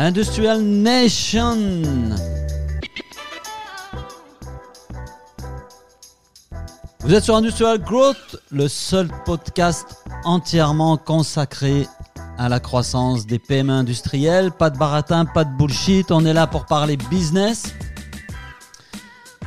[0.00, 1.82] Industrial Nation.
[7.00, 11.88] Vous êtes sur Industrial Growth, le seul podcast entièrement consacré
[12.38, 14.52] à la croissance des PME industrielles.
[14.52, 16.12] Pas de baratin, pas de bullshit.
[16.12, 17.74] On est là pour parler business.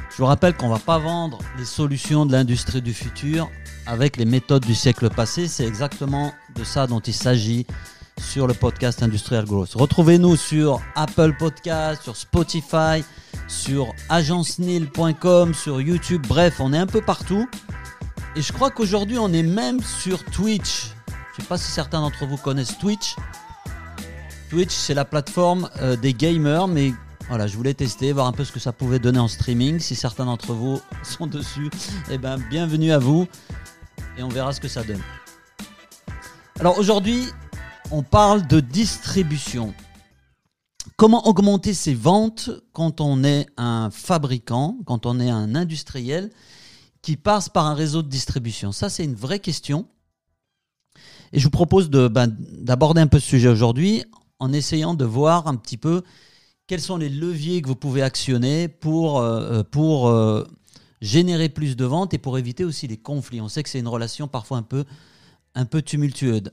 [0.09, 3.49] Je vous rappelle qu'on ne va pas vendre les solutions de l'industrie du futur
[3.87, 5.47] avec les méthodes du siècle passé.
[5.47, 7.65] C'est exactement de ça dont il s'agit
[8.19, 9.73] sur le podcast Industrial Growth.
[9.73, 13.03] Retrouvez-nous sur Apple Podcast, sur Spotify,
[13.47, 16.25] sur agencenil.com, sur YouTube.
[16.27, 17.47] Bref, on est un peu partout.
[18.35, 20.91] Et je crois qu'aujourd'hui, on est même sur Twitch.
[21.07, 23.15] Je ne sais pas si certains d'entre vous connaissent Twitch.
[24.49, 26.93] Twitch, c'est la plateforme euh, des gamers, mais
[27.29, 29.79] voilà, je voulais tester, voir un peu ce que ça pouvait donner en streaming.
[29.79, 31.69] Si certains d'entre vous sont dessus,
[32.09, 33.27] eh ben, bienvenue à vous
[34.17, 35.01] et on verra ce que ça donne.
[36.59, 37.27] Alors aujourd'hui,
[37.91, 39.73] on parle de distribution.
[40.95, 46.31] Comment augmenter ses ventes quand on est un fabricant, quand on est un industriel
[47.01, 48.71] qui passe par un réseau de distribution?
[48.71, 49.87] Ça, c'est une vraie question.
[51.33, 54.03] Et je vous propose ben, d'aborder un peu ce sujet aujourd'hui
[54.39, 56.01] en essayant de voir un petit peu
[56.67, 60.45] quels sont les leviers que vous pouvez actionner pour, euh, euh, euh,
[61.01, 63.41] générer plus de ventes et pour éviter aussi les conflits.
[63.41, 64.63] On sait que c'est une relation parfois
[65.55, 66.51] un peu tumultueuse.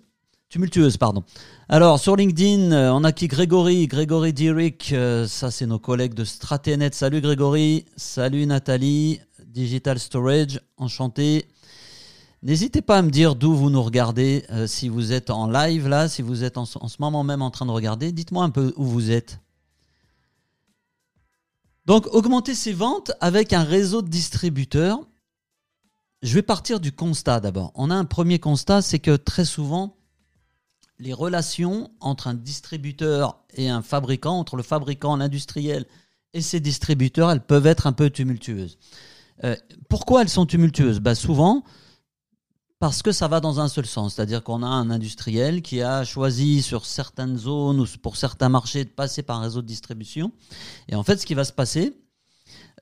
[0.50, 1.24] Tumultueuse, pardon.
[1.68, 6.14] Alors, sur LinkedIn, euh, on a qui Grégory, Grégory Dirick, euh, ça c'est nos collègues
[6.14, 6.88] de Straténet.
[6.92, 11.44] Salut Grégory, salut Nathalie, Digital Storage, enchanté.
[12.42, 15.86] N'hésitez pas à me dire d'où vous nous regardez, euh, si vous êtes en live
[15.86, 18.50] là, si vous êtes en, en ce moment même en train de regarder, dites-moi un
[18.50, 19.40] peu où vous êtes.
[21.84, 25.00] Donc, augmenter ses ventes avec un réseau de distributeurs.
[26.22, 27.70] Je vais partir du constat d'abord.
[27.74, 29.97] On a un premier constat, c'est que très souvent,
[30.98, 35.86] les relations entre un distributeur et un fabricant, entre le fabricant, l'industriel
[36.34, 38.78] et ses distributeurs, elles peuvent être un peu tumultueuses.
[39.44, 39.56] Euh,
[39.88, 41.00] pourquoi elles sont tumultueuses?
[41.00, 41.64] Bah Souvent,
[42.78, 44.14] parce que ça va dans un seul sens.
[44.14, 48.84] C'est-à-dire qu'on a un industriel qui a choisi sur certaines zones ou pour certains marchés
[48.84, 50.32] de passer par un réseau de distribution.
[50.88, 51.96] Et en fait, ce qui va se passer,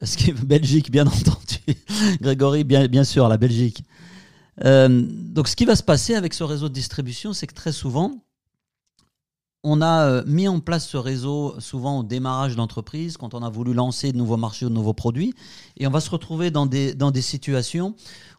[0.03, 1.59] ce qui est Belgique, bien entendu,
[2.21, 3.84] Grégory, bien, bien sûr, la Belgique.
[4.65, 7.72] Euh, donc, ce qui va se passer avec ce réseau de distribution, c'est que très
[7.72, 8.22] souvent,
[9.62, 13.50] on a euh, mis en place ce réseau souvent au démarrage d'entreprise, quand on a
[13.50, 15.34] voulu lancer de nouveaux marchés ou de nouveaux produits,
[15.77, 17.94] et on va se retrouver dans des, dans des situations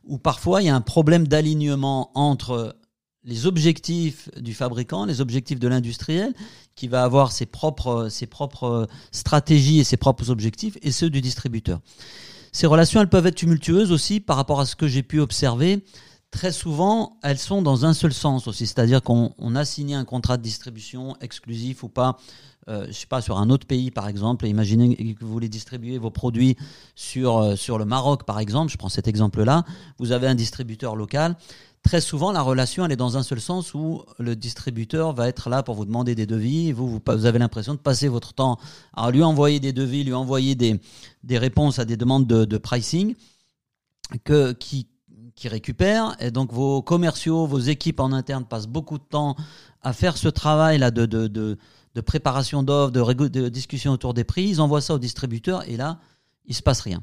[0.06, 2.78] où parfois il y a un problème d'alignement entre
[3.26, 6.34] les objectifs du fabricant, les objectifs de l'industriel,
[6.76, 11.20] qui va avoir ses propres, ses propres stratégies et ses propres objectifs, et ceux du
[11.20, 11.82] distributeur.
[12.58, 15.86] Ces relations, elles peuvent être tumultueuses aussi par rapport à ce que j'ai pu observer.
[16.32, 20.38] Très souvent, elles sont dans un seul sens aussi, c'est-à-dire qu'on a signé un contrat
[20.38, 22.18] de distribution exclusif ou pas,
[22.68, 26.00] euh, je sais pas, sur un autre pays par exemple, imaginez que vous voulez distribuer
[26.00, 26.58] vos produits
[26.96, 29.64] sur, euh, sur le Maroc par exemple, je prends cet exemple-là,
[30.00, 31.36] vous avez un distributeur local,
[31.88, 35.50] très souvent la relation elle est dans un seul sens où le distributeur va être
[35.50, 38.60] là pour vous demander des devis, vous, vous, avez l'impression de passer votre temps
[38.94, 40.82] à lui envoyer des devis, lui envoyer des,
[41.24, 43.16] des réponses à des demandes de, pricing,
[44.26, 44.86] que, qui,
[45.46, 46.18] récupèrent.
[46.20, 49.38] Et donc vos commerciaux, vos équipes en interne passent beaucoup de temps
[49.82, 54.44] à faire ce travail-là de, de, de, préparation d'offres, de, de, discussion autour des prix.
[54.44, 56.00] Ils envoient ça aux distributeurs et là,
[56.48, 57.02] il se passe rien.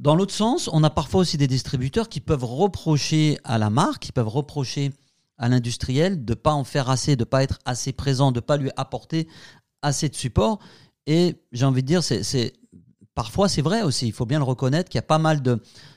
[0.00, 4.04] Dans l'autre sens, on a parfois aussi des distributeurs qui peuvent reprocher à la marque,
[4.04, 4.92] qui peuvent reprocher
[5.38, 8.38] à l'industriel de ne pas en faire assez, de ne pas être assez présent, de
[8.38, 9.26] ne pas lui apporter
[9.82, 10.60] assez de support.
[11.06, 12.02] Et j'ai envie de dire,
[13.14, 15.42] parfois c'est vrai aussi, il faut bien le reconnaître qu'il y a pas mal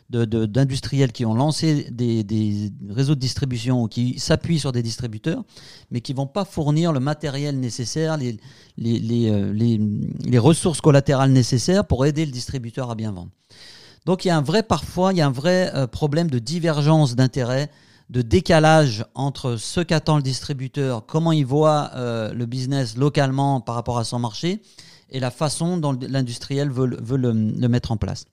[0.09, 5.43] d'industriels qui ont lancé des, réseaux de distribution qui s'appuient sur des distributeurs,
[5.91, 8.31] mais qui ne vont pas fournir le matériel nécessaire, euh,
[8.77, 9.79] les,
[10.25, 13.31] les, ressources collatérales nécessaires pour aider le distributeur à bien vendre.
[14.05, 16.39] Donc il y a un vrai, parfois, il y a un vrai euh, problème de
[16.39, 17.69] divergence d'intérêt,
[18.09, 23.75] de décalage entre ce qu'attend le distributeur, comment il voit euh, le business localement par
[23.75, 24.61] rapport à son marché,
[25.09, 28.25] et la façon dont l'industriel veut le mettre en place.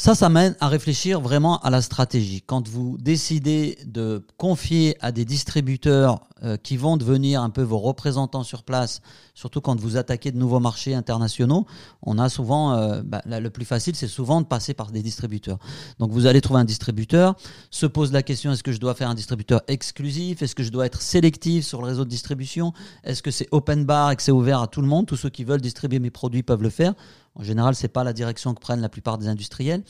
[0.00, 2.40] Ça, ça mène à réfléchir vraiment à la stratégie.
[2.46, 7.78] Quand vous décidez de confier à des distributeurs euh, qui vont devenir un peu vos
[7.78, 9.00] représentants sur place,
[9.34, 11.66] surtout quand vous attaquez de nouveaux marchés internationaux,
[12.00, 15.58] on a souvent, euh, bah, le plus facile, c'est souvent de passer par des distributeurs.
[15.98, 17.34] Donc vous allez trouver un distributeur,
[17.72, 20.42] se pose la question est-ce que je dois faire un distributeur exclusif?
[20.42, 22.72] Est-ce que je dois être sélectif sur le réseau de distribution?
[23.02, 25.06] Est-ce que c'est open bar et que c'est ouvert à tout le monde?
[25.06, 26.94] Tous ceux qui veulent distribuer mes produits peuvent le faire.
[27.38, 29.82] En général, ce n'est pas la direction que prennent la plupart des industriels,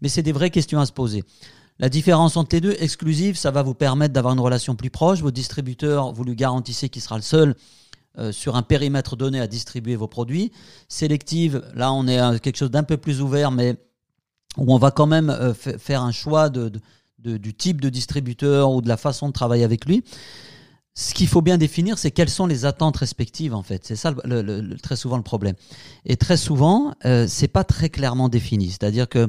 [0.00, 1.24] mais c'est des vraies questions à se poser.
[1.78, 5.20] La différence entre les deux, exclusive, ça va vous permettre d'avoir une relation plus proche.
[5.20, 7.54] Votre distributeur, vous lui garantissez qu'il sera le seul
[8.18, 10.52] euh, sur un périmètre donné à distribuer vos produits.
[10.88, 13.76] Sélective, là on est quelque chose d'un peu plus ouvert, mais
[14.56, 18.88] où on va quand même euh, faire un choix du type de distributeur ou de
[18.88, 20.02] la façon de travailler avec lui.
[20.98, 23.84] Ce qu'il faut bien définir, c'est quelles sont les attentes respectives en fait.
[23.84, 25.54] C'est ça le, très souvent le problème.
[26.06, 28.70] Et très souvent, euh, c'est pas très clairement défini.
[28.70, 29.28] C'est-à-dire que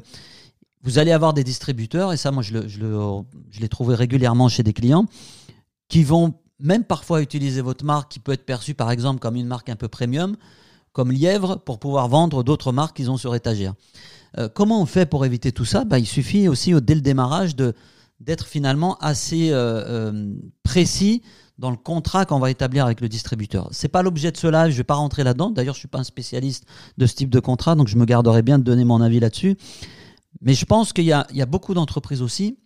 [0.84, 5.08] vous allez avoir des distributeurs, et ça, moi, je, l'ai trouvé régulièrement chez des clients,
[5.90, 9.48] qui vont même parfois utiliser votre marque qui peut être perçue par exemple comme une
[9.48, 10.38] marque un peu premium,
[10.94, 13.74] comme Lièvre, pour pouvoir vendre d'autres marques qu'ils ont sur étagère.
[14.38, 15.84] Euh, comment on fait pour éviter tout ça?
[15.84, 17.74] Bah, Il suffit aussi dès le démarrage de,
[18.22, 21.22] d'être finalement assez euh, euh, précis
[21.58, 23.70] dans le contrat qu'on va établir avec le distributeur.
[23.72, 25.50] C'est pas l'objet de cela, je ne vais pas rentrer là-dedans.
[25.50, 26.66] D'ailleurs, je suis pas un spécialiste
[26.98, 29.58] de ce type de contrat, donc je me garderai bien de donner mon avis là-dessus.
[30.42, 32.58] Mais je pense qu'il y a beaucoup d'entreprises aussi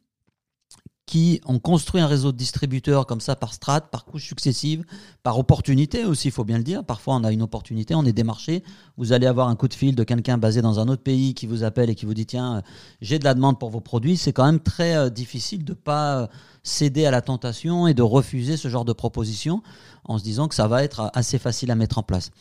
[1.11, 4.85] qui ont construit un réseau de distributeurs comme ça par strates, par couches successives,
[5.23, 6.85] par opportunité aussi, il faut bien le dire.
[6.85, 8.63] Parfois, on a une opportunité, on est démarché.
[8.95, 11.47] Vous allez avoir un coup de fil de quelqu'un basé dans un autre pays qui
[11.47, 12.61] vous appelle et qui vous dit tiens, euh,
[13.01, 14.15] j'ai de la demande pour vos produits.
[14.15, 16.27] C'est quand même très euh, difficile de pas euh,
[16.63, 19.61] céder à la tentation et de refuser ce genre de proposition
[20.05, 22.31] en se disant que ça va être assez facile à mettre en place.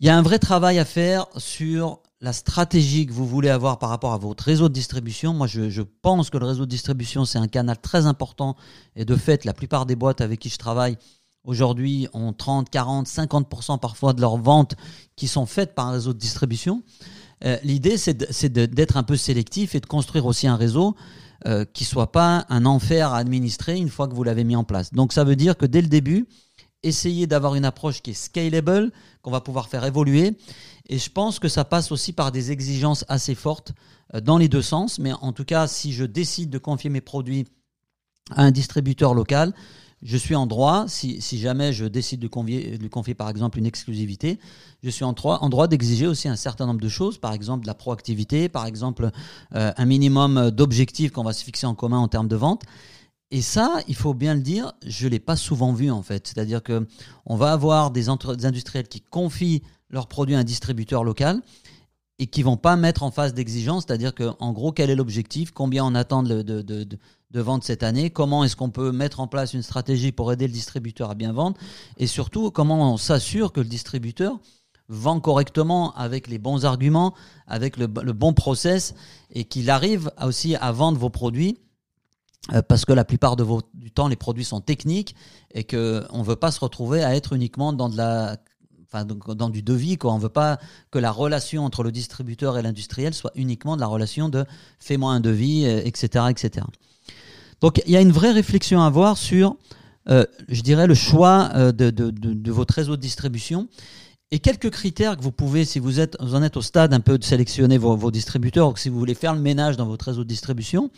[0.00, 3.80] Il y a un vrai travail à faire sur la stratégie que vous voulez avoir
[3.80, 5.34] par rapport à votre réseau de distribution.
[5.34, 8.56] Moi, je, pense que le réseau de distribution, c'est un canal très important.
[8.94, 10.96] Et de fait, la plupart des boîtes avec qui je travaille
[11.42, 14.76] aujourd'hui ont 30, 40, 50% parfois de leurs ventes
[15.16, 16.84] qui sont faites par un réseau de distribution.
[17.44, 20.94] Euh, l'idée, c'est d'être un peu sélectif et de construire aussi un réseau
[21.46, 24.62] euh, qui soit pas un enfer à administrer une fois que vous l'avez mis en
[24.62, 24.92] place.
[24.92, 26.28] Donc, ça veut dire que dès le début,
[26.82, 28.92] essayez d'avoir une approche qui est scalable,
[29.22, 30.36] qu'on va pouvoir faire évoluer
[30.88, 33.72] et je pense que ça passe aussi par des exigences assez fortes
[34.14, 34.98] euh, dans les deux sens.
[34.98, 37.46] Mais en tout cas, si je décide de confier mes produits
[38.30, 39.54] à un distributeur local,
[40.02, 43.66] je suis en droit, si, jamais je décide de, de lui confier par exemple une
[43.66, 44.40] exclusivité,
[44.82, 47.62] je suis en droit, en droit d'exiger aussi un certain nombre de choses, par exemple
[47.62, 49.10] de la proactivité, par exemple
[49.54, 52.64] euh, un minimum d'objectifs qu'on va se fixer en commun en termes de vente.
[53.34, 56.28] Et ça, il faut bien le dire, je ne l'ai pas souvent vu en fait.
[56.28, 61.40] C'est-à-dire qu'on va avoir des, industriels qui confient leurs produits à un distributeur local
[62.18, 65.50] et qui vont pas mettre en phase d'exigence, c'est-à-dire que en gros quel est l'objectif,
[65.50, 69.54] combien on attend de, de, vendre cette année, comment est-ce qu'on peut mettre en place
[69.54, 71.56] une stratégie pour aider le distributeur à bien vendre,
[71.96, 74.38] et surtout comment on s'assure que le distributeur
[74.88, 77.14] vend correctement avec les bons arguments,
[77.46, 78.94] avec le, bon process,
[79.30, 81.56] et qu'il arrive aussi à vendre vos produits
[82.68, 85.14] parce que la plupart de du temps, les produits sont techniques
[85.54, 88.36] et qu'on ne veut pas se retrouver à être uniquement dans de la
[88.92, 90.12] enfin dans du devis quoi.
[90.12, 90.58] On veut pas
[90.90, 94.44] que la relation entre le distributeur et l'industriel soit uniquement de la relation de
[94.78, 96.66] fais-moi un devis, etc., euh, etc.
[97.60, 99.56] Donc il y a une vraie réflexion à avoir sur,
[100.08, 103.68] euh, je dirais, le choix euh, de, de, de, votre réseau de distribution
[104.32, 107.18] et quelques critères que vous pouvez, si vous êtes, en êtes au stade un peu
[107.18, 110.28] de sélectionner vos, distributeurs ou si vous voulez faire le ménage dans votre réseau de
[110.28, 110.90] distribution.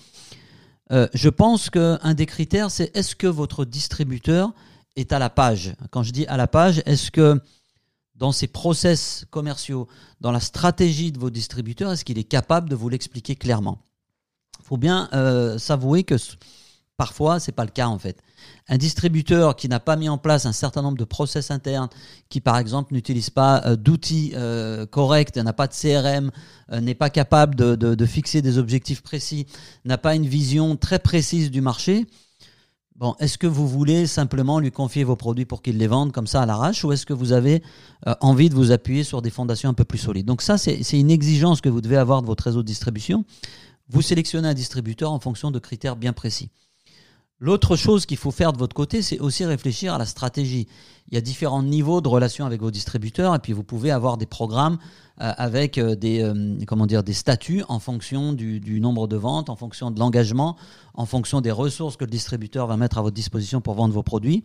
[0.91, 4.53] Je pense qu'un des critères, c'est est-ce que votre distributeur
[4.97, 5.75] est à la page?
[5.91, 7.41] Quand je dis à la page, est-ce que
[8.15, 9.89] dans ses process commerciaux,
[10.21, 13.79] dans la stratégie de vos distributeurs, est-ce qu'il est capable de vous l'expliquer clairement?
[14.61, 16.17] Il faut bien euh, s'avouer que
[16.97, 18.19] parfois, ce n'est pas le cas en fait.
[18.69, 21.89] Un distributeur qui n'a pas mis en place un certain nombre de process internes,
[22.29, 26.31] qui par exemple n'utilise pas euh, d'outils euh, corrects, n'a pas de CRM,
[26.81, 29.47] n'est pas capable de, fixer des objectifs précis,
[29.85, 32.07] n'a pas une vision très précise du marché,
[32.97, 36.29] Bon, est-ce que vous voulez simplement lui confier vos produits pour qu'il les vende comme
[36.29, 37.61] ça à l'arrache ou est-ce que vous avez
[38.07, 40.27] euh, envie de vous appuyer sur des fondations un peu plus solides?
[40.27, 43.25] Donc ça, c'est une exigence que vous devez avoir de votre réseau de distribution.
[43.89, 46.51] Vous sélectionnez un distributeur en fonction de critères bien précis.
[47.45, 50.67] L'autre chose qu'il faut faire de votre côté, c'est aussi réfléchir à la stratégie.
[51.09, 54.17] Il y a différents niveaux de relations avec vos distributeurs et puis vous pouvez avoir
[54.17, 54.79] des programmes
[55.21, 59.57] euh, avec euh, des, euh, des statuts en fonction du, du, nombre de ventes, en
[59.57, 60.57] fonction de l'engagement,
[60.95, 64.03] en fonction des ressources que le distributeur va mettre à votre disposition pour vendre vos
[64.03, 64.43] produits.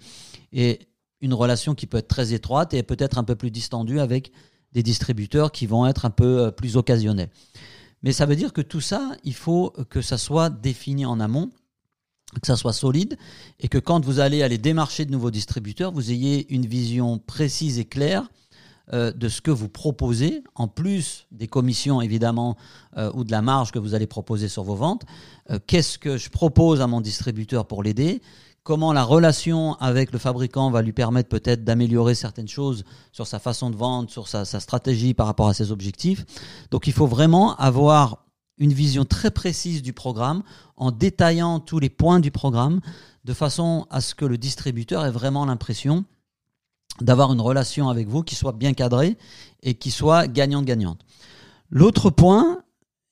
[0.51, 0.81] Et
[1.21, 4.33] une relation qui peut être très étroite et peut-être un peu plus distendue avec
[4.73, 7.29] des distributeurs qui vont être un peu plus occasionnels.
[8.03, 11.49] Mais ça veut dire que tout ça, il faut que ça soit défini en amont
[12.41, 13.17] que ça soit solide
[13.59, 17.79] et que quand vous allez aller démarcher de nouveaux distributeurs, vous ayez une vision précise
[17.79, 18.29] et claire
[18.93, 22.57] euh, de ce que vous proposez, en plus des commissions évidemment
[22.97, 25.03] euh, ou de la marge que vous allez proposer sur vos ventes.
[25.51, 28.21] Euh, qu'est-ce que je propose à mon distributeur pour l'aider?
[28.63, 33.39] Comment la relation avec le fabricant va lui permettre peut-être d'améliorer certaines choses sur sa
[33.39, 36.25] façon de vendre, sur sa, sa stratégie par rapport à ses objectifs?
[36.71, 38.25] Donc il faut vraiment avoir
[38.59, 40.43] une vision très précise du programme
[40.77, 42.81] en détaillant tous les points du programme
[43.23, 46.05] de façon à ce que le distributeur ait vraiment l'impression
[47.01, 49.17] d'avoir une relation avec vous qui soit bien cadrée
[49.63, 50.99] et qui soit gagnante-gagnante.
[51.69, 52.59] L'autre point,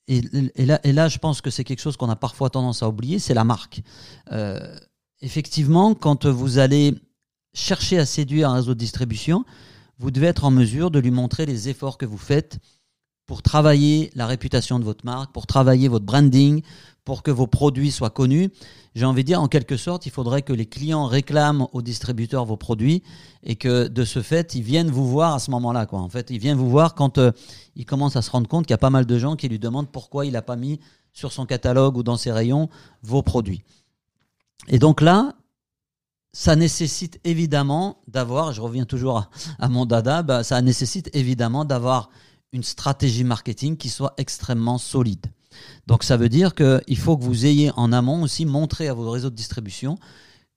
[0.07, 0.21] et,
[0.65, 3.43] là, je pense que c'est quelque chose qu'on a parfois tendance à oublier, c'est la
[3.43, 3.81] marque.
[4.31, 4.77] Euh,
[5.21, 6.95] effectivement, quand vous allez
[7.53, 9.45] chercher à séduire un réseau de distribution,
[9.99, 12.59] vous devez être en mesure de lui montrer les efforts que vous faites
[13.27, 16.63] pour travailler la réputation de votre marque, pour travailler votre branding,
[17.03, 18.49] pour que vos produits soient connus.
[18.95, 22.45] J'ai envie de dire, en quelque sorte, il faudrait que les clients réclament aux distributeurs
[22.45, 23.03] vos produits
[23.43, 25.85] et que de ce fait, ils viennent vous voir à ce moment-là.
[25.85, 25.99] Quoi.
[25.99, 27.31] En fait, ils viennent vous voir quand euh,
[27.75, 29.59] ils commencent à se rendre compte qu'il y a pas mal de gens qui lui
[29.59, 30.79] demandent pourquoi il n'a pas mis
[31.13, 32.69] sur son catalogue ou dans ses rayons
[33.03, 33.63] vos produits.
[34.67, 35.33] Et donc là,
[36.33, 39.29] ça nécessite évidemment d'avoir, je reviens toujours
[39.59, 42.09] à, mon dada, bah, ça nécessite évidemment d'avoir
[42.53, 45.27] une stratégie marketing qui soit extrêmement solide.
[45.87, 49.09] Donc ça veut dire qu'il faut que vous ayez en amont aussi montré à vos
[49.09, 49.97] réseaux de distribution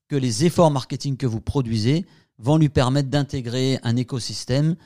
[0.09, 2.05] que les efforts marketing que vous produisez
[2.39, 4.77] vont lui permettre d'intégrer un écosystème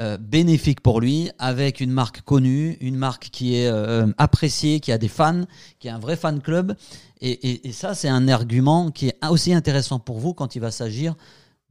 [0.00, 4.90] euh, bénéfique pour lui, avec une marque connue, une marque qui est euh, appréciée, qui
[4.90, 5.44] a des fans,
[5.78, 6.74] qui a un vrai fan club.
[7.20, 10.70] Et, et ça, c'est un argument qui est aussi intéressant pour vous quand il va
[10.70, 11.14] s'agir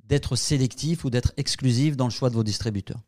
[0.08, 3.00] d'être sélectif ou d'être exclusif dans le choix de vos distributeurs.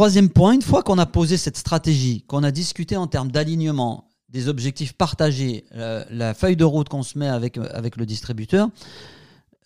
[0.00, 4.08] Troisième point, une fois qu'on a posé cette stratégie, qu'on a discuté en termes d'alignement,
[4.30, 8.70] des objectifs partagés, euh, la feuille de route qu'on se met avec, avec le distributeur,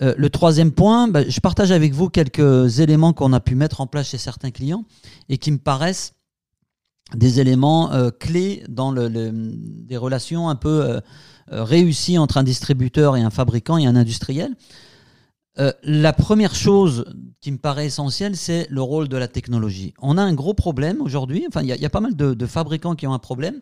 [0.02, 3.80] euh, le troisième point, bah, je partage avec vous quelques éléments qu'on a pu mettre
[3.80, 4.84] en place chez certains clients
[5.28, 6.14] et qui me paraissent
[7.14, 11.00] des éléments euh, clés dans le, des relations un peu
[11.46, 14.56] réussies entre un distributeur et un fabricant et un industriel.
[15.60, 17.04] Euh, la première chose
[17.40, 19.94] qui me paraît essentielle, c'est le rôle de la technologie.
[20.00, 23.06] On a un gros problème aujourd'hui, enfin il y, a pas mal de, fabricants qui
[23.06, 23.60] ont un problème,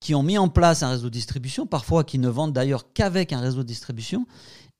[0.00, 3.32] qui ont mis en place un réseau de distribution, parfois qui ne vendent d'ailleurs qu'avec
[3.32, 4.26] un réseau de distribution,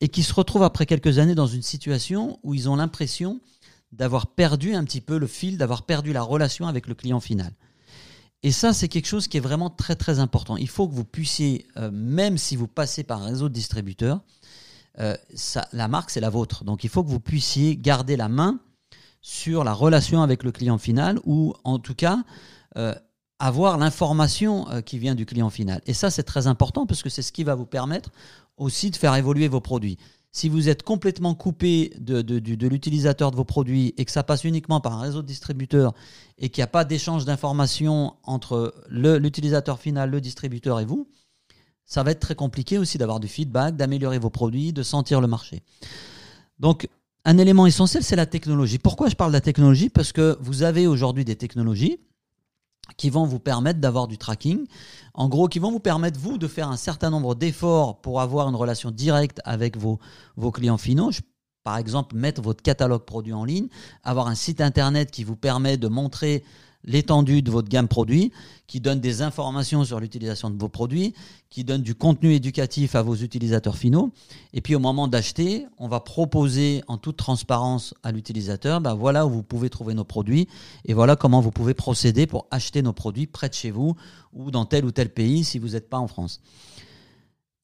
[0.01, 3.41] et qui se retrouvent après quelques années dans une situation où ils ont l'impression
[3.93, 7.53] d'avoir perdu un petit peu le fil, d'avoir perdu la relation avec le client final.
[8.43, 10.57] Et ça, c'est quelque chose qui est vraiment très très important.
[10.57, 14.21] Il faut que vous puissiez, euh, même si vous passez par un réseau de distributeurs,
[14.99, 15.17] euh,
[15.73, 16.65] la marque, c'est la vôtre.
[16.65, 18.61] Donc il faut que vous puissiez garder la main
[19.21, 22.19] sur la relation avec le client final ou en tout cas
[22.77, 22.95] euh,
[23.39, 25.81] avoir l'information euh, qui vient du client final.
[25.87, 28.11] Et ça, c'est très important parce que c'est ce qui va vous permettre
[28.57, 29.99] aussi de faire évoluer vos produits.
[30.35, 34.45] Si vous êtes complètement coupé de, de l'utilisateur de vos produits et que ça passe
[34.45, 35.93] uniquement par un réseau de distributeurs
[36.39, 41.07] et qu'il n'y a pas d'échange d'informations entre l'utilisateur final, le distributeur et vous,
[41.85, 45.27] ça va être très compliqué aussi d'avoir du feedback, d'améliorer vos produits, de sentir le
[45.27, 45.63] marché.
[46.59, 46.89] Donc,
[47.25, 48.79] un élément essentiel, c'est la technologie.
[48.79, 49.89] Pourquoi je parle de la technologie?
[49.89, 52.01] Parce que vous avez aujourd'hui des technologies
[52.97, 54.67] qui vont vous permettre d'avoir du tracking.
[55.15, 58.49] En gros, qui vont vous permettre, vous, de faire un certain nombre d'efforts pour avoir
[58.49, 59.99] une relation directe avec vos,
[60.53, 61.11] clients finaux.
[61.63, 63.69] par exemple, mettre votre catalogue produit en ligne,
[64.03, 66.43] avoir un site internet qui vous permet de montrer
[66.85, 68.33] l'étendue de votre gamme produit,
[68.67, 71.15] qui donne des informations sur l'utilisation de vos produits,
[71.51, 74.13] qui donne du contenu éducatif à vos utilisateurs finaux.
[74.55, 79.27] Et puis au moment d'acheter, on va proposer en toute transparence à l'utilisateur, ben voilà
[79.27, 80.49] où vous pouvez trouver nos produits
[80.85, 83.95] et voilà comment vous pouvez procéder pour acheter nos produits près de chez vous
[84.33, 86.41] ou dans tel ou tel pays si vous n'êtes pas en France.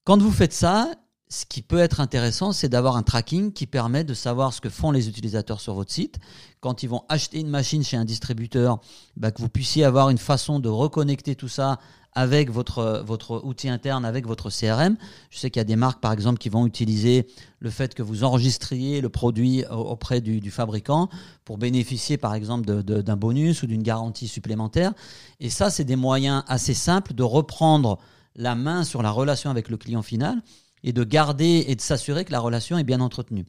[0.05, 0.91] Quand vous faites ça,
[1.29, 4.71] ce qui peut être intéressant, c'est d'avoir un tracking qui permet de savoir ce que
[4.71, 6.19] font les utilisateurs sur votre site.
[6.61, 8.81] Quand ils vont acheter une machine chez un distributeur,
[9.17, 11.79] bah, que vous puissiez avoir une façon de reconnecter tout ça
[12.15, 14.97] avec votre, votre outil interne, avec votre CRM.
[15.31, 17.29] Je sais qu'il y a des marques, par exemple, qui vont utiliser
[17.61, 21.11] le fait que vous enregistriez le produit auprès du, fabricant
[21.45, 24.95] pour bénéficier, par exemple, d'un bonus ou d'une garantie supplémentaire.
[25.39, 27.99] Et ça, c'est des moyens assez simples de reprendre
[28.35, 30.43] la main sur la relation avec le client final
[30.89, 33.45] et de garder et de s'assurer que la relation est bien entretenue.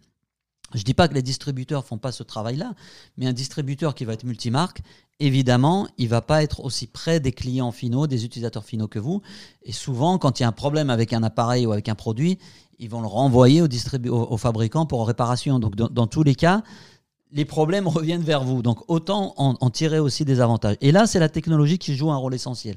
[0.74, 2.74] Je ne dis pas que les distributeurs font pas ce travail-là,
[3.18, 4.82] mais un distributeur qui va être multimarque,
[5.22, 9.22] évidemment, il va pas être aussi près des clients finaux, des utilisateurs finaux que vous.
[9.64, 12.40] Et souvent, quand il y a un problème avec un appareil ou avec un produit,
[12.78, 13.68] ils vont le renvoyer au,
[14.12, 15.60] au, fabricant pour réparation.
[15.60, 16.62] Donc, dans, tous les cas,
[17.32, 18.62] les problèmes reviennent vers vous.
[18.62, 20.78] Donc, autant en tirer aussi des avantages.
[20.82, 22.76] Et là, c'est la technologie qui joue un rôle essentiel.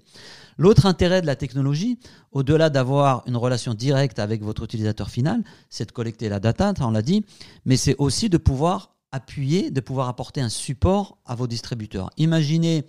[0.59, 1.99] L'autre intérêt de la technologie,
[2.33, 6.91] au-delà d'avoir une relation directe avec votre utilisateur final, c'est de collecter la data, on
[6.91, 7.25] l'a dit,
[7.65, 12.11] mais c'est aussi de pouvoir appuyer, de pouvoir apporter un support à vos distributeurs.
[12.17, 12.85] Imaginez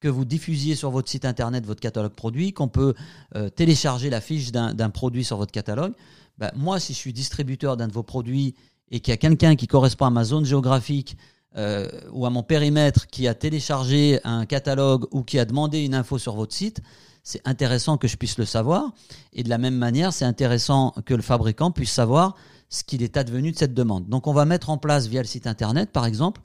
[0.00, 2.94] que vous diffusiez sur votre site internet votre catalogue produit, qu'on peut
[3.36, 5.92] euh, télécharger la fiche d'un produit sur votre catalogue.
[6.38, 8.56] Ben, moi, si je suis distributeur d'un de vos produits
[8.92, 11.16] et qu'il y a quelqu'un qui correspond à ma zone géographique
[11.56, 15.94] euh, ou à mon périmètre qui a téléchargé un catalogue ou qui a demandé une
[15.94, 16.80] info sur votre site,
[17.24, 18.92] c'est intéressant que je puisse le savoir.
[19.32, 22.36] Et de la même manière, c'est intéressant que le fabricant puisse savoir
[22.68, 24.08] ce qu'il est advenu de cette demande.
[24.08, 26.40] Donc on va mettre en place via le site internet, par exemple,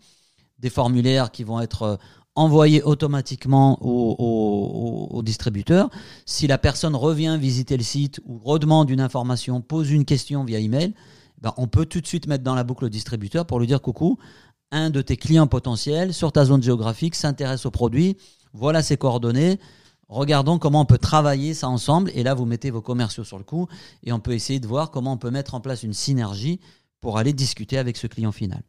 [0.59, 1.95] des formulaires qui vont être euh,
[2.35, 5.89] envoyés automatiquement au, distributeur.
[6.25, 10.59] Si la personne revient visiter le site ou redemande une information, pose une question via
[10.59, 10.93] email,
[11.41, 13.81] ben on peut tout de suite mettre dans la boucle le distributeur pour lui dire
[13.81, 14.17] coucou,
[14.71, 18.17] un de tes clients potentiels sur ta zone géographique s'intéresse au produit,
[18.53, 19.59] voilà ses coordonnées,
[20.09, 22.11] Regardons comment on peut travailler ça ensemble.
[22.13, 23.67] Et là, vous mettez vos commerciaux sur le coup
[24.03, 26.59] et on peut essayer de voir comment on peut mettre en place une synergie
[27.01, 28.61] pour aller discuter avec ce client final.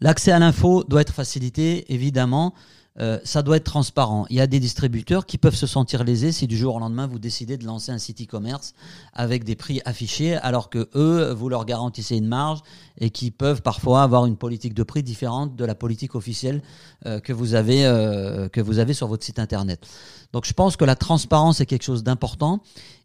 [0.00, 2.54] L'accès à l'info doit être facilité, évidemment.
[3.00, 4.26] Euh, ça doit être transparent.
[4.28, 7.06] Il y a des distributeurs qui peuvent se sentir lésés si du jour au lendemain
[7.06, 8.74] vous décidez de lancer un site e-commerce
[9.14, 12.60] avec des prix affichés, alors que eux, vous leur garantissez une marge
[12.98, 16.62] et qui peuvent parfois avoir une politique de prix différente de la politique officielle
[17.06, 19.86] euh, que vous avez euh, que vous avez sur votre site internet.
[20.34, 22.60] Donc je pense que la transparence est quelque chose d'important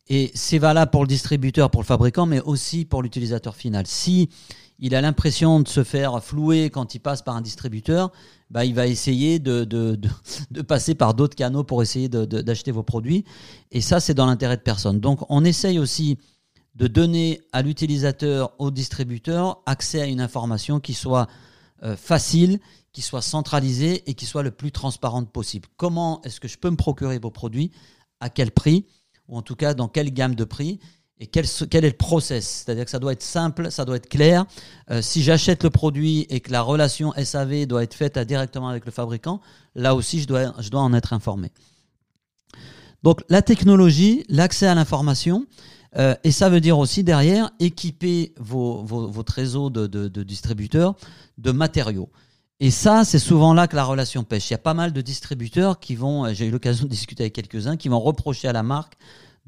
[0.10, 3.88] et c'est valable pour le distributeur, pour le fabricant, mais aussi pour l'utilisateur final.
[3.88, 4.30] Si
[4.80, 8.12] il a l'impression de se faire flouer quand il passe par un distributeur,
[8.50, 9.98] bah, il va essayer de,
[10.68, 13.26] passer par d'autres canaux pour essayer d'acheter vos produits.
[13.72, 15.00] Et ça, c'est dans l'intérêt de personne.
[15.00, 16.18] Donc, on essaye aussi
[16.76, 21.28] de donner à l'utilisateur, au distributeur, accès à une information qui soit
[21.84, 22.60] euh, facile,
[22.94, 25.68] qui soit centralisée et qui soit le plus transparente possible.
[25.76, 27.72] Comment est-ce que je peux me procurer vos produits?
[28.20, 28.86] À quel prix?
[29.28, 30.80] Ou en tout cas, dans quelle gamme de prix?
[31.20, 32.64] Et quel, est le process?
[32.66, 34.46] C'est-à-dire que ça doit être simple, ça doit être clair.
[34.92, 38.86] Euh, si j'achète le produit et que la relation SAV doit être faite directement avec
[38.86, 39.42] le fabricant,
[39.74, 41.52] là aussi, je dois, en être informé.
[43.02, 45.48] Donc la technologie, l'accès à l'information,
[45.98, 50.96] euh, et ça veut dire aussi derrière équiper votre réseau de, de, de, distributeurs
[51.40, 52.10] de matériaux.
[52.60, 54.50] Et ça, c'est souvent là que la relation pêche.
[54.50, 57.24] Il y a pas mal de distributeurs qui vont, euh, j'ai eu l'occasion de discuter
[57.24, 58.98] avec quelques-uns, qui vont reprocher à la marque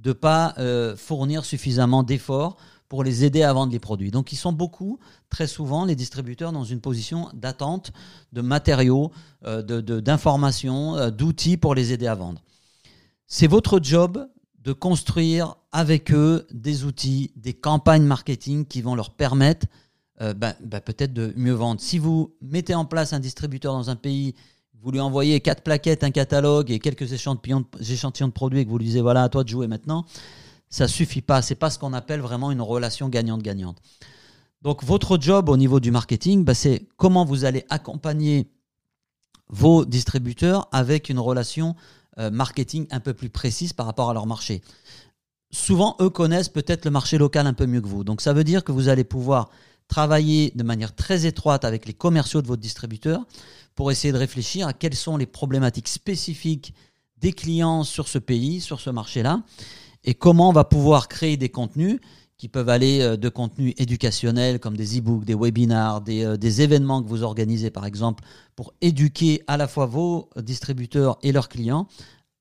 [0.01, 2.57] de ne pas euh, fournir suffisamment d'efforts
[2.87, 4.11] pour les aider à vendre les produits.
[4.11, 7.91] Donc ils sont beaucoup, très souvent, les distributeurs dans une position d'attente
[8.33, 9.11] de matériaux,
[9.45, 12.41] euh, d'informations, euh, d'outils pour les aider à vendre.
[13.27, 14.27] C'est votre job
[14.63, 19.67] de construire avec eux des outils, des campagnes marketing qui vont leur permettre
[20.19, 21.79] ben, ben, peut-être de mieux vendre.
[21.79, 24.35] Si vous mettez en place un distributeur dans un pays
[24.81, 28.77] vous lui envoyez quatre plaquettes, un catalogue et quelques échantillons de, produits et que vous
[28.77, 30.05] lui disiez voilà, à toi de jouer maintenant,
[30.69, 31.41] ça suffit pas.
[31.41, 33.77] C'est pas ce qu'on appelle vraiment une relation gagnante-gagnante.
[34.61, 38.49] Donc votre job au niveau du marketing, bah, c'est comment vous allez accompagner
[39.49, 41.75] vos distributeurs avec une relation
[42.19, 44.61] euh, marketing un peu plus précise par rapport à leur marché.
[45.51, 48.03] Souvent, eux connaissent peut-être le marché local un peu mieux que vous.
[48.03, 49.49] Donc ça veut dire que vous allez pouvoir
[49.89, 53.25] travailler de manière très étroite avec les commerciaux de votre distributeur
[53.75, 56.73] pour essayer de réfléchir à quelles sont les problématiques spécifiques
[57.17, 59.41] des clients sur ce pays, sur ce marché-là,
[60.05, 61.99] et comment on va pouvoir créer des contenus
[62.37, 66.61] qui peuvent aller euh, de contenus éducationnels comme des e-books, des webinars, des, euh, des,
[66.61, 68.23] événements que vous organisez par exemple
[68.55, 71.87] pour éduquer à la fois vos distributeurs et leurs clients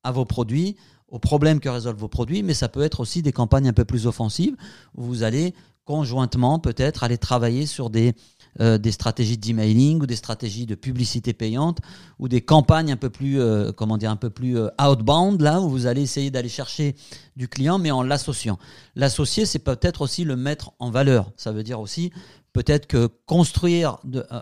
[0.03, 0.77] à vos produits,
[1.09, 3.83] aux problèmes que résolvent vos produits, mais ça peut être aussi des campagnes un peu
[3.83, 4.55] plus offensives
[4.95, 5.53] où vous allez
[5.89, 8.13] conjointement peut-être aller travailler sur des,
[8.59, 11.79] euh, des stratégies d'emailing ou des stratégies de publicité payante
[12.19, 15.59] ou des campagnes un peu plus, euh, comment dire, un peu plus euh, outbound, là,
[15.61, 16.95] où vous allez essayer d'aller chercher
[17.35, 18.59] du client, mais en l'associant.
[18.95, 21.31] L'associer, c'est peut-être aussi le mettre en valeur.
[21.37, 22.11] Ça veut dire aussi
[22.53, 23.97] peut-être que construire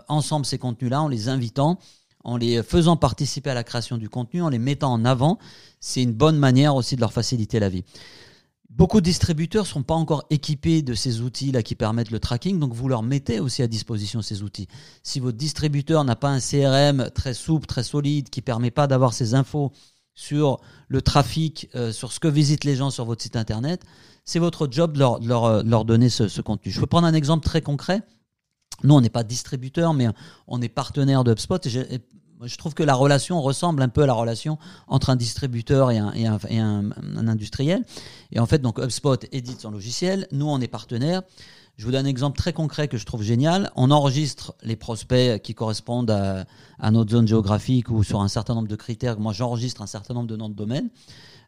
[0.08, 1.78] ensemble ces contenus-là en les invitant,
[2.24, 5.38] en les faisant participer à la création du contenu, en les mettant en avant,
[5.80, 7.84] c'est une bonne manière aussi de leur faciliter la vie.
[8.70, 12.58] Beaucoup de distributeurs ne sont pas encore équipés de ces outils-là qui permettent le tracking,
[12.58, 14.68] donc vous leur mettez aussi à disposition ces outils.
[15.02, 18.86] Si votre distributeur n'a pas un CRM très souple, très solide, qui ne permet pas
[18.86, 19.72] d'avoir ces infos
[20.14, 23.82] sur le trafic, euh, sur ce que visitent les gens sur votre site internet,
[24.26, 26.70] c'est votre job de leur, euh, donner ce, contenu.
[26.70, 28.02] Je peux prendre un exemple très concret.
[28.84, 30.08] Nous, on n'est pas distributeur, mais
[30.46, 31.58] on est partenaire de HubSpot.
[32.44, 35.98] Je trouve que la relation ressemble un peu à la relation entre un distributeur et
[35.98, 37.84] un, et un, industriel.
[38.32, 40.26] Et en fait, donc HubSpot édite son logiciel.
[40.32, 41.22] Nous, on est partenaire.
[41.76, 43.70] Je vous donne un exemple très concret que je trouve génial.
[43.76, 48.66] On enregistre les prospects qui correspondent à, notre zone géographique ou sur un certain nombre
[48.66, 49.18] de critères.
[49.20, 50.90] Moi, j'enregistre un certain nombre de noms de domaine.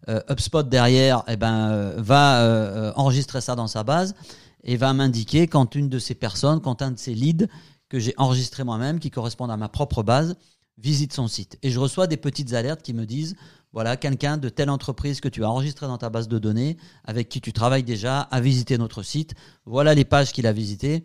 [0.09, 4.15] Euh, HubSpot derrière eh ben, euh, va euh, enregistrer ça dans sa base
[4.63, 7.49] et va m'indiquer quand une de ces personnes, quand un de ces leads
[7.89, 10.37] que j'ai enregistré moi-même, qui correspondent à ma propre base,
[10.81, 11.59] visite son site.
[11.63, 13.37] Et je reçois des petites alertes qui me disent,
[13.73, 17.29] voilà, quelqu'un de telle entreprise que tu as enregistré dans ta base de données, avec
[17.29, 19.35] qui tu travailles déjà, a visité notre site.
[19.65, 21.05] Voilà les pages qu'il a visitées.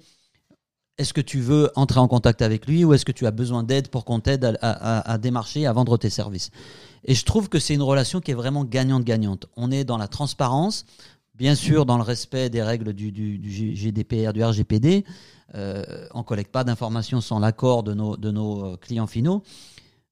[0.97, 3.63] Est-ce que tu veux entrer en contact avec lui ou est-ce que tu as besoin
[3.63, 6.51] d'aide pour qu'on t'aide à, à, démarcher, à vendre tes services?
[7.03, 9.45] Et je trouve que c'est une relation qui est vraiment gagnante-gagnante.
[9.57, 10.85] On est dans la transparence.
[11.37, 13.11] Bien sûr dans le respect des règles du,
[13.75, 15.05] GDPR, du RGPD.
[15.53, 19.43] Euh, on ne collecte pas d'informations sans l'accord de nos, de nos euh, clients finaux.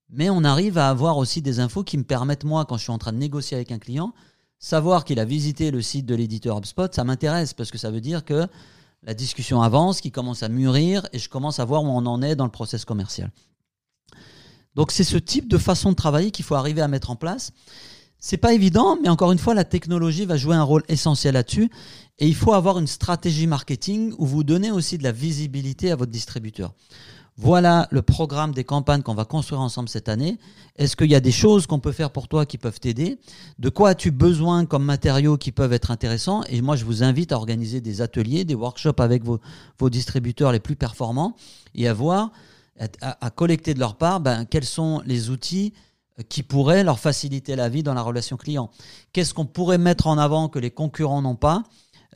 [0.10, 2.92] Mais on arrive à avoir aussi des infos qui me permettent, moi, quand je suis
[2.92, 4.14] en train de négocier avec un client,
[4.60, 8.02] savoir qu'il a visité le site de l'éditeur HubSpot, ça m'intéresse parce que ça veut
[8.02, 8.48] dire que
[9.02, 12.22] la discussion avance, qu'il commence à mûrir et je commence à voir où on en
[12.22, 13.32] est dans le process commercial.
[14.76, 17.52] Donc c'est ce type de façon de travailler qu'il faut arriver à mettre en place.
[18.26, 21.70] C'est pas évident, mais encore une fois, la technologie va jouer un rôle essentiel là-dessus.
[22.20, 25.98] Et il faut avoir une stratégie marketing où vous donnez aussi de la visibilité à
[25.98, 26.72] votre distributeur.
[27.36, 30.38] Voilà le programme des campagnes qu'on va construire ensemble cette année.
[30.78, 33.20] Est-ce qu'il y a des choses qu'on peut faire pour toi qui peuvent t'aider?
[33.60, 36.46] De quoi as-tu besoin comme matériaux qui peuvent être intéressants?
[36.48, 39.42] Et moi, je vous invite à organiser des ateliers, des workshops avec vos,
[39.90, 41.36] distributeurs les plus performants
[41.76, 42.32] et à voir,
[42.80, 45.74] à, collecter de leur part ben, quels sont les outils
[46.30, 48.70] qui pourraient leur faciliter la vie dans la relation client.
[49.14, 51.64] Qu'est-ce qu'on pourrait mettre en avant que les concurrents n'ont pas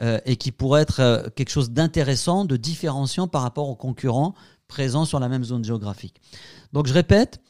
[0.02, 4.36] euh, et qui pourrait être euh, quelque chose d'intéressant, de différenciant par rapport aux concurrents
[4.68, 6.22] présents sur la même zone géographique?
[6.74, 7.42] Donc je répète,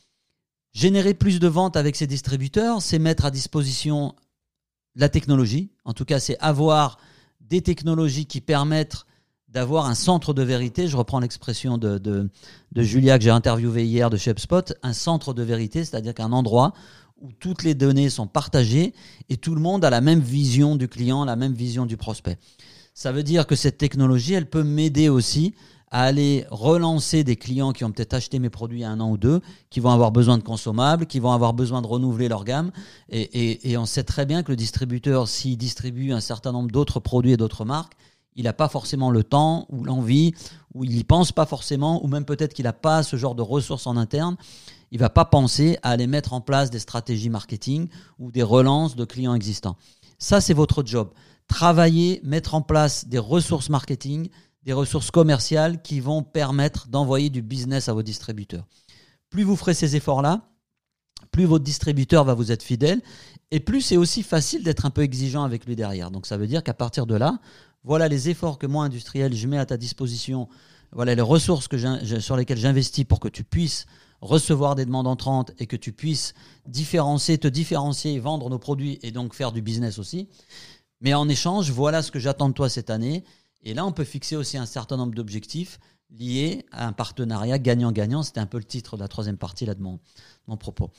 [0.74, 4.16] générer plus de ventes avec ces distributeurs, c'est mettre à disposition
[4.96, 5.72] la technologie.
[5.86, 6.98] En tout cas, c'est avoir
[7.42, 9.06] des technologies qui permettent
[9.50, 10.88] d'avoir un centre de vérité.
[10.88, 12.30] Je reprends l'expression de, de,
[12.76, 16.74] Julia que j'ai interviewé hier de chez HubSpot, un centre de vérité, c'est-à-dire qu'un endroit
[17.20, 18.94] où toutes les données sont partagées
[19.30, 22.38] et tout le monde a la même vision du client, la même vision du prospect.
[22.94, 25.54] Ça veut dire que cette technologie, elle peut m'aider aussi
[25.90, 29.00] à aller relancer des clients qui ont peut-être acheté mes produits il y a un
[29.00, 32.28] an ou deux, qui vont avoir besoin de consommables, qui vont avoir besoin de renouveler
[32.28, 32.72] leur gamme.
[33.10, 37.00] Et, et on sait très bien que le distributeur, s'il distribue un certain nombre d'autres
[37.00, 37.94] produits et d'autres marques,
[38.38, 40.34] il n'a pas forcément le temps ou l'envie,
[40.74, 43.42] ou il n'y pense pas forcément, ou même peut-être qu'il n'a pas ce genre de
[43.42, 44.38] ressources en interne.
[44.92, 48.96] Il va pas penser à aller mettre en place des stratégies marketing ou des relances
[48.96, 49.76] de clients existants.
[50.20, 51.10] Ça, c'est votre job.
[51.48, 54.30] Travailler, mettre en place des ressources marketing,
[54.64, 58.66] des ressources commerciales qui vont permettre d'envoyer du business à vos distributeurs.
[59.30, 60.42] Plus vous ferez ces efforts-là,
[61.32, 63.02] plus votre distributeur va vous être fidèle
[63.52, 66.12] et plus c'est aussi facile d'être un peu exigeant avec lui derrière.
[66.12, 67.40] Donc ça veut dire qu'à partir de là,
[67.88, 70.50] voilà les efforts que moi, industriel, je mets à ta disposition,
[70.92, 71.70] voilà les ressources
[72.20, 73.86] sur lesquelles j'investis pour que tu puisses
[74.20, 76.34] recevoir des demandes entrantes et que tu puisses
[76.66, 80.28] différencier, te différencier, vendre nos produits et donc faire du business aussi.
[81.00, 83.24] Mais en échange, voilà ce que j'attends de toi cette année
[83.64, 88.22] et là, on peut fixer aussi un certain nombre d'objectifs liés à un partenariat gagnant-gagnant.
[88.22, 90.00] C'était un peu le titre de la troisième partie là, de mon,
[90.48, 90.92] mon propos.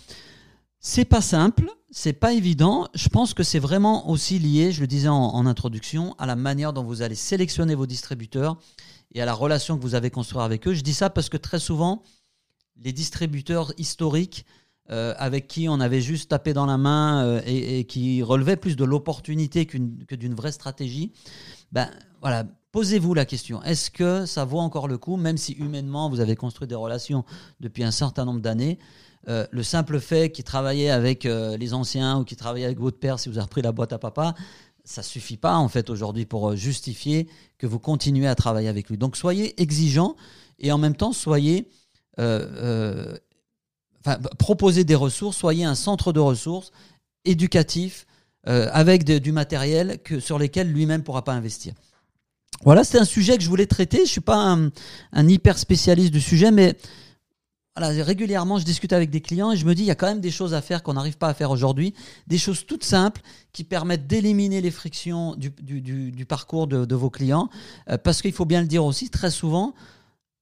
[0.80, 2.86] C'est pas simple, c'est pas évident.
[2.94, 6.72] Je pense que c'est vraiment aussi lié, je le disais en, introduction, à la manière
[6.72, 8.56] dont vous allez sélectionner vos distributeurs
[9.12, 10.74] et à la relation que vous avez construite avec eux.
[10.74, 12.02] Je dis ça parce que très souvent,
[12.76, 14.46] les distributeurs historiques
[14.90, 18.76] euh, avec qui on avait juste tapé dans la main euh, et, qui relevaient plus
[18.76, 21.12] de l'opportunité que d'une vraie stratégie,
[21.72, 23.62] ben voilà, posez-vous la question.
[23.64, 27.24] Est-ce que ça vaut encore le coup, même si humainement vous avez construit des relations
[27.60, 28.78] depuis un certain nombre d'années
[29.28, 32.98] euh, le simple fait qu'il travaillait avec euh, les anciens ou qu'il travaillait avec votre
[32.98, 34.34] père si vous avez repris la boîte à papa,
[34.84, 37.28] ça suffit pas en fait aujourd'hui pour euh, justifier
[37.58, 38.96] que vous continuez à travailler avec lui.
[38.96, 40.16] Donc soyez exigeant
[40.58, 41.68] et en même temps soyez
[44.38, 46.72] proposez des ressources, soyez un centre de ressources
[47.24, 48.06] éducatif
[48.44, 51.74] avec du matériel que, sur lesquels lui-même ne pourra pas investir.
[52.64, 53.98] Voilà, c'est un sujet que je voulais traiter.
[53.98, 54.56] Je ne suis pas
[55.12, 56.76] un, hyper spécialiste du sujet, mais
[57.80, 60.20] régulièrement, je discute avec des clients et je me dis, il y a quand même
[60.20, 61.94] des choses à faire qu'on n'arrive pas à faire aujourd'hui,
[62.26, 63.20] des choses toutes simples
[63.52, 67.48] qui permettent d'éliminer les frictions du, parcours de, vos clients.
[67.88, 69.74] Euh, parce qu'il faut bien le dire aussi, très souvent,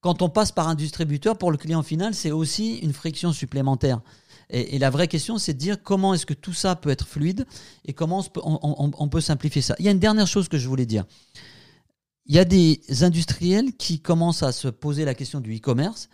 [0.01, 4.01] quand on passe par un distributeur, pour le client final, c'est aussi une friction supplémentaire.
[4.49, 7.47] Et, la vraie question, c'est de dire comment est-ce que tout ça peut être fluide
[7.85, 9.75] et comment on peut simplifier ça.
[9.81, 11.05] Il y a une dernière chose que je voulais dire.
[12.27, 16.09] Il y a des industriels qui commencent à se poser la question du e-commerce.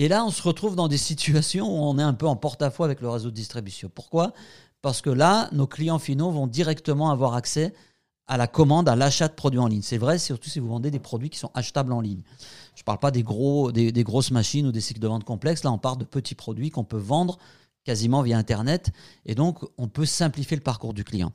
[0.00, 2.84] Et là, on se retrouve dans des situations où on est un peu en porte-à-faux
[2.84, 3.90] avec le réseau de distribution.
[3.94, 4.32] Pourquoi?
[4.80, 7.74] Parce que là, nos clients finaux vont directement avoir accès
[8.26, 9.82] à la commande, à l'achat de produits en ligne.
[9.82, 12.22] C'est vrai, surtout si vous vendez des produits qui sont achetables en ligne.
[12.76, 15.24] Je ne parle pas des, gros, des, des, grosses machines ou des cycles de vente
[15.24, 15.64] complexes.
[15.64, 17.36] Là, on parle de petits produits qu'on peut vendre
[17.84, 18.92] quasiment via Internet.
[19.26, 21.30] Et donc, on peut simplifier le parcours du client.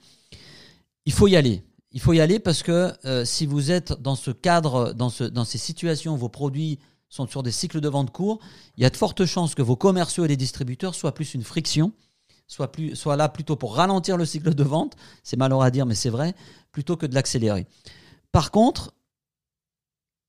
[1.06, 1.62] Il faut y aller.
[1.92, 5.24] Il faut y aller parce que euh, si vous êtes dans ce cadre, dans, ce,
[5.24, 8.40] dans ces situations vos produits sont sur des cycles de vente courts,
[8.78, 11.44] il y a de fortes chances que vos commerciaux et les distributeurs soient plus une
[11.44, 11.94] friction,
[12.48, 15.86] soient, plus, soient là plutôt pour ralentir le cycle de vente, c'est malheureux à dire
[15.86, 16.36] mais c'est vrai,
[16.72, 17.68] plutôt que de l'accélérer.
[18.32, 18.94] Par contre,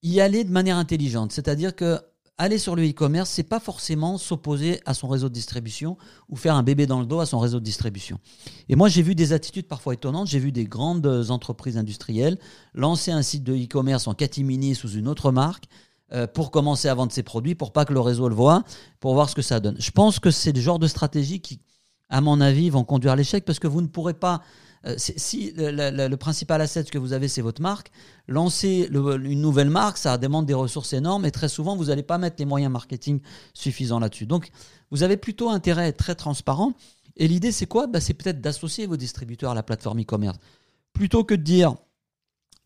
[0.02, 2.00] y aller de manière intelligente, c'est-à-dire que
[2.38, 5.96] aller sur le e-commerce, c'est pas forcément s'opposer à son réseau de distribution
[6.28, 8.18] ou faire un bébé dans le dos à son réseau de distribution.
[8.68, 10.28] Et moi, j'ai vu des attitudes parfois étonnantes.
[10.28, 12.38] J'ai vu des grandes entreprises industrielles
[12.74, 15.64] lancer un site de e-commerce en catimini sous une autre marque
[16.12, 18.64] euh, pour commencer à vendre ses produits, pour pas que le réseau le voit,
[19.00, 19.76] pour voir ce que ça donne.
[19.78, 21.60] Je pense que c'est le genre de stratégie qui,
[22.08, 24.42] à mon avis, vont conduire à l'échec parce que vous ne pourrez pas
[24.86, 27.90] euh, si le, principal asset que vous avez, c'est votre marque,
[28.28, 32.18] lancer une nouvelle marque, ça demande des ressources énormes et très souvent, vous n'allez pas
[32.18, 33.20] mettre les moyens marketing
[33.52, 34.26] suffisants là-dessus.
[34.26, 34.50] Donc,
[34.90, 36.72] vous avez plutôt intérêt à être très transparent.
[37.16, 37.88] Et l'idée, c'est quoi?
[37.88, 40.38] Bah, C'est peut-être d'associer vos distributeurs à la plateforme e-commerce.
[40.92, 41.74] Plutôt que de dire,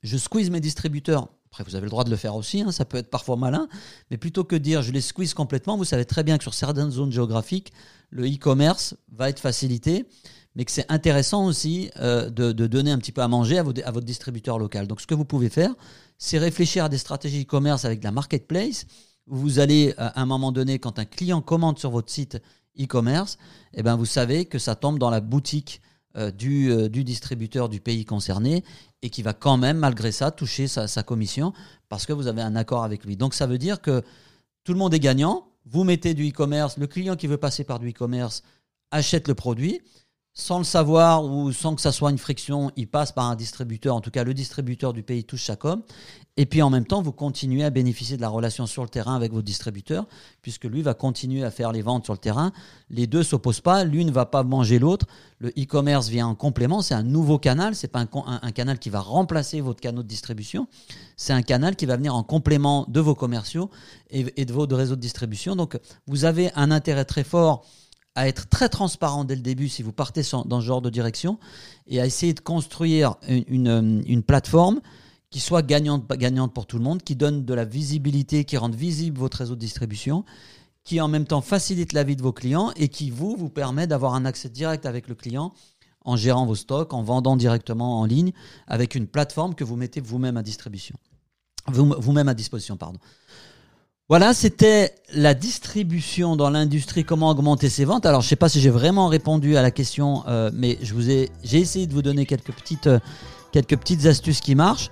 [0.02, 2.84] je squeeze mes distributeurs, après, vous avez le droit de le faire aussi, hein, ça
[2.84, 3.68] peut être parfois malin,
[4.10, 6.54] mais plutôt que de dire je les squeeze complètement, vous savez très bien que sur
[6.54, 7.72] certaines zones géographiques,
[8.10, 10.06] le e-commerce va être facilité
[10.56, 14.00] mais que c'est intéressant aussi euh, de, donner un petit peu à manger à, votre
[14.00, 14.86] distributeur local.
[14.86, 15.74] Donc ce que vous pouvez faire,
[16.18, 18.86] c'est réfléchir à des stratégies e-commerce avec la marketplace.
[19.26, 22.38] Vous allez, à un moment donné, quand un client commande sur votre site
[22.78, 23.38] e-commerce,
[23.74, 25.80] eh ben, vous savez que ça tombe dans la boutique
[26.16, 28.64] euh, euh, du, distributeur du pays concerné
[29.02, 31.52] et qui va quand même, malgré ça, toucher sa, sa commission
[31.88, 33.16] parce que vous avez un accord avec lui.
[33.16, 34.02] Donc ça veut dire que
[34.64, 35.46] tout le monde est gagnant.
[35.66, 38.42] Vous mettez du e-commerce, le client qui veut passer par du e-commerce
[38.90, 39.80] achète le produit
[40.32, 43.96] sans le savoir ou sans que ça soit une friction, il passe par un distributeur,
[43.96, 45.82] en tout cas le distributeur du pays touche sa com.
[46.36, 49.16] Et puis en même temps, vous continuez à bénéficier de la relation sur le terrain
[49.16, 50.06] avec votre distributeur,
[50.40, 52.52] puisque lui va continuer à faire les ventes sur le terrain.
[52.88, 55.06] Les deux s'opposent pas, l'une ne va pas manger l'autre.
[55.40, 59.00] Le e-commerce vient en complément, c'est un nouveau canal, c'est pas un, canal qui va
[59.00, 60.68] remplacer votre canal de distribution,
[61.16, 63.68] c'est un canal qui va venir en complément de vos commerciaux
[64.10, 65.56] et, et de vos réseaux de distribution.
[65.56, 67.66] Donc vous avez un intérêt très fort
[68.14, 71.38] à être très transparent dès le début si vous partez dans ce genre de direction
[71.86, 74.80] et à essayer de construire une, une, plateforme
[75.30, 78.74] qui soit gagnante, gagnante pour tout le monde, qui donne de la visibilité, qui rende
[78.74, 80.24] visible votre réseau de distribution,
[80.82, 83.86] qui en même temps facilite la vie de vos clients et qui vous, vous permet
[83.86, 85.52] d'avoir un accès direct avec le client
[86.04, 88.32] en gérant vos stocks, en vendant directement en ligne
[88.66, 90.96] avec une plateforme que vous mettez vous-même à distribution.
[91.68, 92.98] Vous-même à disposition, pardon.
[94.10, 98.06] Voilà, c'était la distribution dans l'industrie, comment augmenter ses ventes.
[98.06, 101.30] Alors, je ne sais pas si j'ai vraiment répondu à la question, euh, mais j'ai
[101.60, 104.90] essayé de vous donner quelques petites, euh, astuces qui marchent.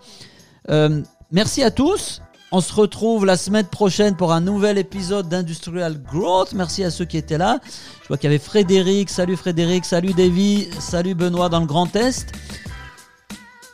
[0.70, 1.02] Euh,
[1.33, 2.22] merci à tous.
[2.52, 6.52] On se retrouve la semaine prochaine pour un nouvel épisode d'Industrial Growth.
[6.52, 7.59] Merci à ceux qui étaient là.
[8.02, 9.11] Je vois qu'il y avait Frédéric.
[9.11, 9.85] Salut Frédéric.
[9.85, 10.68] Salut Davy.
[10.78, 12.31] Salut Benoît dans le Grand Est.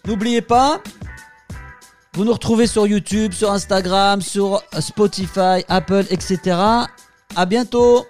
[0.06, 0.80] N'oubliez pas,
[2.14, 6.56] vous nous retrouvez sur YouTube, sur Instagram, sur Spotify, Apple, etc.
[7.36, 8.06] À bientôt